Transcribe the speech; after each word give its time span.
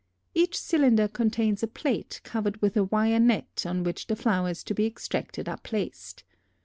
Each 0.33 0.57
cylinder 0.59 1.07
contains 1.07 1.61
a 1.61 1.67
plate 1.67 2.21
covered 2.23 2.59
with 2.59 2.75
a 2.75 2.85
wire 2.85 3.19
net 3.19 3.65
on 3.67 3.83
which 3.83 4.07
the 4.07 4.15
flowers 4.15 4.63
to 4.63 4.73
be 4.73 4.87
extracted 4.87 5.47
are 5.47 5.59
placed. 5.59 6.23